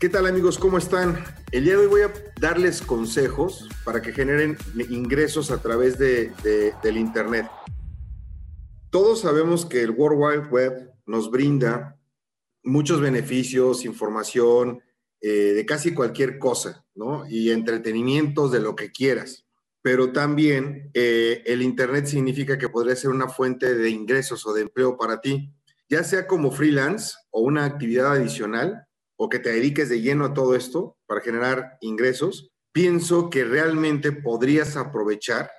¿Qué 0.00 0.08
tal 0.08 0.26
amigos? 0.26 0.58
¿Cómo 0.58 0.76
están? 0.76 1.24
El 1.52 1.64
día 1.64 1.74
de 1.74 1.78
hoy 1.78 1.86
voy 1.86 2.02
a 2.02 2.12
darles 2.40 2.82
consejos 2.82 3.68
para 3.84 4.02
que 4.02 4.12
generen 4.12 4.58
ingresos 4.90 5.52
a 5.52 5.62
través 5.62 5.98
de, 5.98 6.32
del 6.82 6.96
Internet. 6.96 7.46
Todos 8.90 9.20
sabemos 9.20 9.64
que 9.64 9.82
el 9.82 9.92
World 9.92 10.18
Wide 10.20 10.48
Web 10.50 10.90
nos 11.06 11.30
brinda 11.30 11.96
muchos 12.64 13.00
beneficios, 13.00 13.84
información 13.84 14.82
eh, 15.20 15.52
de 15.54 15.64
casi 15.64 15.94
cualquier 15.94 16.38
cosa, 16.38 16.84
¿no? 16.94 17.24
Y 17.28 17.50
entretenimientos 17.50 18.50
de 18.50 18.60
lo 18.60 18.74
que 18.74 18.90
quieras. 18.90 19.46
Pero 19.80 20.12
también 20.12 20.90
eh, 20.92 21.42
el 21.46 21.62
Internet 21.62 22.06
significa 22.06 22.58
que 22.58 22.68
podría 22.68 22.96
ser 22.96 23.10
una 23.10 23.28
fuente 23.28 23.74
de 23.74 23.90
ingresos 23.90 24.44
o 24.44 24.52
de 24.52 24.62
empleo 24.62 24.98
para 24.98 25.20
ti, 25.20 25.54
ya 25.88 26.02
sea 26.02 26.26
como 26.26 26.50
freelance 26.50 27.14
o 27.30 27.42
una 27.42 27.64
actividad 27.64 28.12
adicional 28.12 28.88
o 29.16 29.28
que 29.28 29.38
te 29.38 29.50
dediques 29.50 29.88
de 29.88 30.00
lleno 30.00 30.24
a 30.24 30.34
todo 30.34 30.54
esto 30.54 30.96
para 31.06 31.20
generar 31.20 31.78
ingresos, 31.80 32.52
pienso 32.72 33.30
que 33.30 33.44
realmente 33.44 34.12
podrías 34.12 34.76
aprovechar 34.76 35.50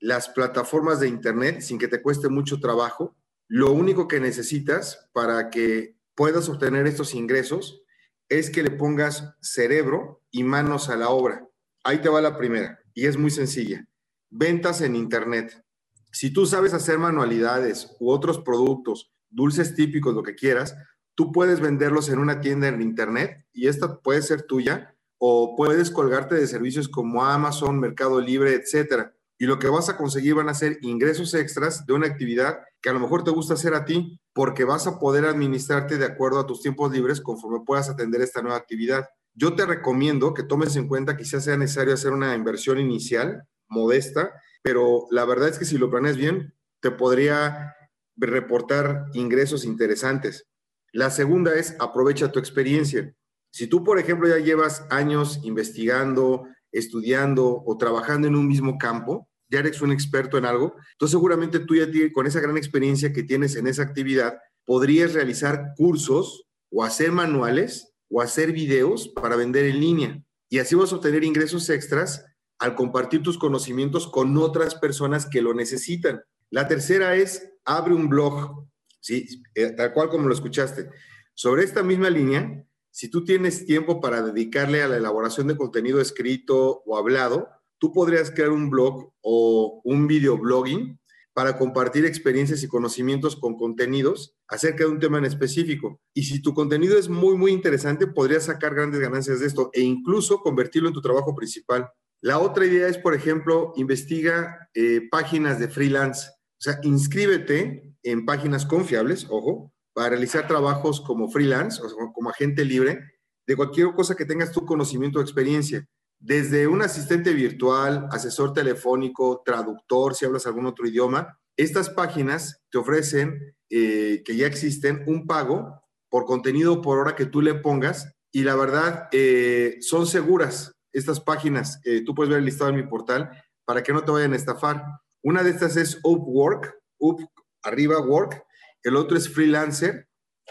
las 0.00 0.28
plataformas 0.28 1.00
de 1.00 1.08
Internet 1.08 1.60
sin 1.60 1.78
que 1.78 1.88
te 1.88 2.02
cueste 2.02 2.28
mucho 2.28 2.60
trabajo. 2.60 3.16
Lo 3.48 3.72
único 3.72 4.08
que 4.08 4.20
necesitas 4.20 5.08
para 5.12 5.50
que 5.50 5.96
puedas 6.14 6.48
obtener 6.48 6.86
estos 6.86 7.14
ingresos 7.14 7.82
es 8.28 8.50
que 8.50 8.62
le 8.62 8.70
pongas 8.70 9.34
cerebro 9.40 10.22
y 10.30 10.44
manos 10.44 10.88
a 10.88 10.96
la 10.96 11.10
obra. 11.10 11.46
Ahí 11.84 11.98
te 11.98 12.08
va 12.08 12.20
la 12.20 12.36
primera 12.36 12.80
y 12.92 13.06
es 13.06 13.16
muy 13.16 13.30
sencilla. 13.30 13.86
Ventas 14.30 14.80
en 14.80 14.96
Internet. 14.96 15.64
Si 16.10 16.32
tú 16.32 16.46
sabes 16.46 16.74
hacer 16.74 16.98
manualidades 16.98 17.96
u 18.00 18.10
otros 18.10 18.40
productos, 18.40 19.12
dulces 19.30 19.74
típicos, 19.74 20.14
lo 20.14 20.22
que 20.22 20.34
quieras, 20.34 20.76
tú 21.14 21.32
puedes 21.32 21.60
venderlos 21.60 22.08
en 22.08 22.18
una 22.18 22.40
tienda 22.40 22.68
en 22.68 22.82
internet 22.82 23.46
y 23.52 23.68
esta 23.68 24.00
puede 24.00 24.22
ser 24.22 24.42
tuya 24.42 24.94
o 25.18 25.54
puedes 25.56 25.90
colgarte 25.90 26.34
de 26.34 26.46
servicios 26.46 26.88
como 26.88 27.24
Amazon, 27.24 27.78
Mercado 27.78 28.20
Libre, 28.20 28.54
etcétera. 28.54 29.14
Y 29.38 29.46
lo 29.46 29.58
que 29.58 29.68
vas 29.68 29.88
a 29.88 29.96
conseguir 29.96 30.34
van 30.34 30.48
a 30.48 30.54
ser 30.54 30.78
ingresos 30.82 31.34
extras 31.34 31.86
de 31.86 31.92
una 31.92 32.06
actividad 32.06 32.60
que 32.80 32.88
a 32.88 32.92
lo 32.92 33.00
mejor 33.00 33.24
te 33.24 33.30
gusta 33.30 33.54
hacer 33.54 33.74
a 33.74 33.84
ti 33.84 34.20
porque 34.32 34.64
vas 34.64 34.86
a 34.86 34.98
poder 34.98 35.24
administrarte 35.24 35.98
de 35.98 36.04
acuerdo 36.04 36.40
a 36.40 36.46
tus 36.46 36.60
tiempos 36.60 36.92
libres 36.92 37.20
conforme 37.20 37.64
puedas 37.64 37.88
atender 37.88 38.20
esta 38.20 38.42
nueva 38.42 38.58
actividad. 38.58 39.08
Yo 39.34 39.54
te 39.54 39.66
recomiendo 39.66 40.34
que 40.34 40.44
tomes 40.44 40.76
en 40.76 40.86
cuenta 40.86 41.16
quizás 41.16 41.44
sea 41.44 41.56
necesario 41.56 41.94
hacer 41.94 42.12
una 42.12 42.34
inversión 42.34 42.78
inicial 42.78 43.48
modesta, 43.68 44.32
pero 44.62 45.06
la 45.10 45.24
verdad 45.24 45.48
es 45.48 45.58
que 45.58 45.64
si 45.64 45.78
lo 45.78 45.90
planeas 45.90 46.16
bien, 46.16 46.54
te 46.80 46.90
podría 46.90 47.74
reportar 48.16 49.06
ingresos 49.14 49.64
interesantes. 49.64 50.46
La 50.94 51.10
segunda 51.10 51.56
es 51.56 51.74
aprovecha 51.80 52.30
tu 52.30 52.38
experiencia. 52.38 53.12
Si 53.50 53.66
tú, 53.66 53.82
por 53.82 53.98
ejemplo, 53.98 54.28
ya 54.28 54.38
llevas 54.38 54.86
años 54.90 55.40
investigando, 55.42 56.46
estudiando 56.70 57.64
o 57.66 57.76
trabajando 57.76 58.28
en 58.28 58.36
un 58.36 58.46
mismo 58.46 58.78
campo, 58.78 59.28
ya 59.48 59.58
eres 59.58 59.82
un 59.82 59.90
experto 59.90 60.38
en 60.38 60.44
algo, 60.44 60.76
entonces 60.92 61.10
seguramente 61.10 61.58
tú 61.58 61.74
ya 61.74 61.88
con 62.12 62.28
esa 62.28 62.38
gran 62.38 62.56
experiencia 62.56 63.12
que 63.12 63.24
tienes 63.24 63.56
en 63.56 63.66
esa 63.66 63.82
actividad, 63.82 64.38
podrías 64.64 65.14
realizar 65.14 65.72
cursos 65.76 66.46
o 66.70 66.84
hacer 66.84 67.10
manuales 67.10 67.92
o 68.08 68.22
hacer 68.22 68.52
videos 68.52 69.08
para 69.08 69.34
vender 69.34 69.64
en 69.64 69.80
línea. 69.80 70.22
Y 70.48 70.60
así 70.60 70.76
vas 70.76 70.92
a 70.92 70.96
obtener 70.96 71.24
ingresos 71.24 71.70
extras 71.70 72.24
al 72.60 72.76
compartir 72.76 73.20
tus 73.20 73.36
conocimientos 73.36 74.06
con 74.06 74.36
otras 74.36 74.76
personas 74.76 75.26
que 75.26 75.42
lo 75.42 75.54
necesitan. 75.54 76.22
La 76.50 76.68
tercera 76.68 77.16
es 77.16 77.50
abre 77.64 77.94
un 77.94 78.08
blog 78.08 78.68
¿sí? 79.04 79.42
Eh, 79.54 79.72
tal 79.72 79.92
cual 79.92 80.08
como 80.08 80.28
lo 80.28 80.34
escuchaste. 80.34 80.88
Sobre 81.34 81.62
esta 81.62 81.82
misma 81.82 82.08
línea, 82.08 82.64
si 82.90 83.10
tú 83.10 83.24
tienes 83.24 83.66
tiempo 83.66 84.00
para 84.00 84.22
dedicarle 84.22 84.82
a 84.82 84.88
la 84.88 84.96
elaboración 84.96 85.46
de 85.46 85.56
contenido 85.56 86.00
escrito 86.00 86.82
o 86.86 86.96
hablado, 86.96 87.50
tú 87.78 87.92
podrías 87.92 88.30
crear 88.30 88.50
un 88.50 88.70
blog 88.70 89.12
o 89.20 89.82
un 89.84 90.06
video 90.06 90.38
blogging 90.38 90.98
para 91.34 91.58
compartir 91.58 92.06
experiencias 92.06 92.62
y 92.62 92.68
conocimientos 92.68 93.36
con 93.36 93.56
contenidos 93.56 94.36
acerca 94.48 94.84
de 94.84 94.90
un 94.90 95.00
tema 95.00 95.18
en 95.18 95.26
específico. 95.26 96.00
Y 96.14 96.22
si 96.22 96.40
tu 96.40 96.54
contenido 96.54 96.96
es 96.96 97.08
muy, 97.08 97.36
muy 97.36 97.52
interesante, 97.52 98.06
podrías 98.06 98.44
sacar 98.44 98.74
grandes 98.74 99.00
ganancias 99.00 99.40
de 99.40 99.46
esto 99.46 99.68
e 99.74 99.82
incluso 99.82 100.38
convertirlo 100.38 100.88
en 100.88 100.94
tu 100.94 101.02
trabajo 101.02 101.34
principal. 101.34 101.90
La 102.22 102.38
otra 102.38 102.64
idea 102.64 102.88
es, 102.88 102.96
por 102.96 103.14
ejemplo, 103.14 103.74
investiga 103.76 104.70
eh, 104.72 105.08
páginas 105.10 105.58
de 105.58 105.68
freelance. 105.68 106.28
O 106.30 106.62
sea, 106.64 106.78
inscríbete 106.84 107.93
en 108.04 108.24
páginas 108.24 108.64
confiables, 108.64 109.26
ojo, 109.28 109.72
para 109.92 110.10
realizar 110.10 110.46
trabajos 110.46 111.00
como 111.00 111.28
freelance 111.30 111.82
o 111.82 112.12
como 112.12 112.30
agente 112.30 112.64
libre 112.64 113.00
de 113.46 113.56
cualquier 113.56 113.92
cosa 113.92 114.14
que 114.14 114.24
tengas 114.24 114.52
tu 114.52 114.64
conocimiento 114.64 115.18
o 115.18 115.22
experiencia. 115.22 115.84
Desde 116.18 116.66
un 116.66 116.82
asistente 116.82 117.32
virtual, 117.32 118.08
asesor 118.10 118.52
telefónico, 118.52 119.42
traductor, 119.44 120.14
si 120.14 120.24
hablas 120.24 120.46
algún 120.46 120.66
otro 120.66 120.86
idioma, 120.86 121.38
estas 121.56 121.90
páginas 121.90 122.62
te 122.70 122.78
ofrecen, 122.78 123.54
eh, 123.70 124.22
que 124.24 124.36
ya 124.36 124.46
existen, 124.46 125.04
un 125.06 125.26
pago 125.26 125.82
por 126.08 126.24
contenido 126.24 126.80
por 126.80 126.98
hora 126.98 127.14
que 127.14 127.26
tú 127.26 127.40
le 127.42 127.54
pongas 127.54 128.12
y 128.32 128.42
la 128.42 128.56
verdad 128.56 129.08
eh, 129.12 129.78
son 129.80 130.06
seguras 130.06 130.72
estas 130.92 131.20
páginas. 131.20 131.80
Eh, 131.84 132.02
tú 132.04 132.14
puedes 132.14 132.30
ver 132.30 132.38
el 132.38 132.44
listado 132.44 132.70
en 132.70 132.76
mi 132.76 132.84
portal 132.84 133.30
para 133.64 133.82
que 133.82 133.92
no 133.92 134.04
te 134.04 134.12
vayan 134.12 134.32
a 134.32 134.36
estafar. 134.36 134.84
Una 135.22 135.42
de 135.42 135.50
estas 135.50 135.76
es 135.76 135.98
Upwork, 136.02 136.74
Up 136.98 137.28
arriba 137.64 138.00
Work, 138.00 138.44
el 138.82 138.96
otro 138.96 139.16
es 139.16 139.28
Freelancer, 139.28 140.08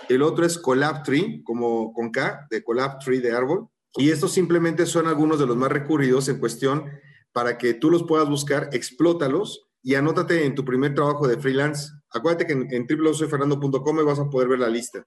el 0.09 0.22
otro 0.22 0.46
es 0.46 0.57
Collab 0.57 1.03
como 1.44 1.94
con 1.94 2.12
K, 2.12 2.47
de 2.50 2.63
Collab 2.63 3.00
Tree 3.00 3.19
de 3.19 3.31
árbol. 3.31 3.69
Y 3.96 4.09
estos 4.09 4.34
simplemente 4.34 4.85
son 4.88 5.07
algunos 5.07 5.40
de 5.40 5.46
los 5.46 5.56
más 5.56 5.72
recurridos 5.72 6.28
en 6.28 6.40
cuestión 6.40 6.90
para 7.31 7.57
que 7.57 7.75
tú 7.75 7.91
los 7.91 8.03
puedas 8.03 8.28
buscar, 8.28 8.69
explótalos 8.74 9.68
y 9.84 9.96
anótate 9.96 10.46
en 10.46 10.56
tu 10.56 10.66
primer 10.66 10.96
trabajo 10.96 11.28
de 11.28 11.38
freelance. 11.38 11.91
Acuérdate 12.12 12.47
que 12.47 12.53
en, 12.53 12.68
en 12.72 12.88
www.soyfernando.com 12.88 14.06
vas 14.06 14.19
a 14.19 14.30
poder 14.30 14.47
ver 14.47 14.59
la 14.59 14.69
lista. 14.69 15.06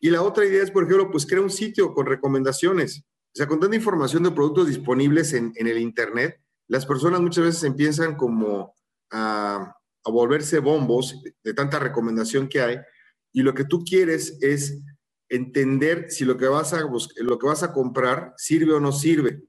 Y 0.00 0.10
la 0.10 0.22
otra 0.22 0.44
idea 0.44 0.62
es, 0.62 0.70
por 0.70 0.84
ejemplo, 0.84 1.10
pues 1.10 1.26
crea 1.26 1.40
un 1.40 1.50
sitio 1.50 1.94
con 1.94 2.06
recomendaciones. 2.06 3.02
O 3.04 3.36
sea, 3.36 3.48
con 3.48 3.74
información 3.74 4.22
de 4.22 4.30
productos 4.30 4.68
disponibles 4.68 5.32
en, 5.32 5.52
en 5.56 5.66
el 5.66 5.78
Internet, 5.78 6.40
las 6.68 6.86
personas 6.86 7.20
muchas 7.20 7.44
veces 7.44 7.64
empiezan 7.64 8.16
como 8.16 8.74
a, 9.10 9.74
a 10.06 10.10
volverse 10.10 10.60
bombos 10.60 11.20
de 11.42 11.54
tanta 11.54 11.80
recomendación 11.80 12.48
que 12.48 12.60
hay 12.60 12.78
y 13.32 13.42
lo 13.42 13.52
que 13.54 13.64
tú 13.64 13.84
quieres 13.84 14.38
es 14.40 14.80
entender 15.28 16.06
si 16.10 16.24
lo 16.24 16.36
que 16.36 16.46
vas 16.46 16.72
a 16.72 16.80
lo 16.80 17.38
que 17.38 17.46
vas 17.46 17.62
a 17.64 17.72
comprar 17.72 18.32
sirve 18.36 18.72
o 18.72 18.80
no 18.80 18.92
sirve. 18.92 19.42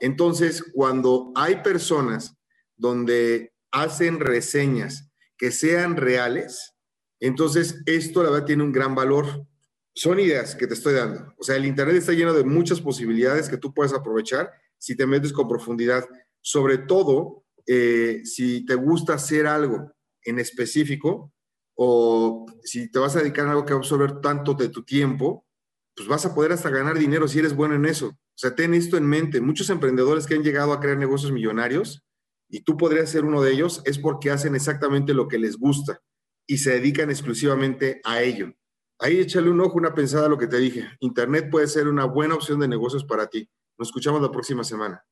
Entonces, 0.00 0.62
cuando 0.74 1.32
hay 1.34 1.56
personas 1.62 2.36
donde 2.76 3.54
hacen 3.72 4.20
reseñas 4.20 5.10
que 5.38 5.50
sean 5.50 5.96
reales, 5.96 6.74
entonces 7.18 7.82
esto 7.86 8.22
la 8.22 8.30
verdad 8.30 8.46
tiene 8.46 8.62
un 8.62 8.72
gran 8.72 8.94
valor. 8.94 9.46
Son 9.94 10.20
ideas 10.20 10.54
que 10.54 10.66
te 10.66 10.74
estoy 10.74 10.94
dando. 10.94 11.32
O 11.38 11.44
sea, 11.44 11.56
el 11.56 11.64
Internet 11.64 11.96
está 11.96 12.12
lleno 12.12 12.34
de 12.34 12.44
muchas 12.44 12.80
posibilidades 12.80 13.48
que 13.48 13.56
tú 13.56 13.72
puedes 13.72 13.94
aprovechar 13.94 14.50
si 14.76 14.94
te 14.96 15.06
metes 15.06 15.32
con 15.32 15.48
profundidad. 15.48 16.04
Sobre 16.42 16.76
todo, 16.78 17.43
eh, 17.66 18.20
si 18.24 18.64
te 18.64 18.74
gusta 18.74 19.14
hacer 19.14 19.46
algo 19.46 19.92
en 20.22 20.38
específico 20.38 21.32
o 21.76 22.46
si 22.62 22.90
te 22.90 22.98
vas 22.98 23.16
a 23.16 23.20
dedicar 23.20 23.46
a 23.46 23.50
algo 23.50 23.64
que 23.64 23.72
va 23.72 23.78
a 23.78 23.80
absorber 23.80 24.20
tanto 24.20 24.54
de 24.54 24.68
tu 24.68 24.84
tiempo, 24.84 25.46
pues 25.96 26.08
vas 26.08 26.26
a 26.26 26.34
poder 26.34 26.52
hasta 26.52 26.70
ganar 26.70 26.98
dinero 26.98 27.28
si 27.28 27.38
eres 27.38 27.54
bueno 27.54 27.74
en 27.74 27.86
eso. 27.86 28.08
O 28.08 28.36
sea, 28.36 28.54
ten 28.54 28.74
esto 28.74 28.96
en 28.96 29.06
mente. 29.06 29.40
Muchos 29.40 29.70
emprendedores 29.70 30.26
que 30.26 30.34
han 30.34 30.42
llegado 30.42 30.72
a 30.72 30.80
crear 30.80 30.98
negocios 30.98 31.32
millonarios, 31.32 32.04
y 32.48 32.60
tú 32.60 32.76
podrías 32.76 33.10
ser 33.10 33.24
uno 33.24 33.42
de 33.42 33.52
ellos, 33.52 33.82
es 33.84 33.98
porque 33.98 34.30
hacen 34.30 34.54
exactamente 34.54 35.14
lo 35.14 35.28
que 35.28 35.38
les 35.38 35.56
gusta 35.56 36.00
y 36.46 36.58
se 36.58 36.72
dedican 36.72 37.10
exclusivamente 37.10 38.00
a 38.04 38.22
ello. 38.22 38.52
Ahí 38.98 39.18
échale 39.18 39.50
un 39.50 39.60
ojo, 39.60 39.76
una 39.76 39.94
pensada 39.94 40.26
a 40.26 40.28
lo 40.28 40.38
que 40.38 40.46
te 40.46 40.58
dije. 40.58 40.86
Internet 41.00 41.48
puede 41.50 41.66
ser 41.66 41.88
una 41.88 42.04
buena 42.04 42.34
opción 42.34 42.60
de 42.60 42.68
negocios 42.68 43.04
para 43.04 43.26
ti. 43.26 43.48
Nos 43.76 43.88
escuchamos 43.88 44.22
la 44.22 44.30
próxima 44.30 44.62
semana. 44.62 45.04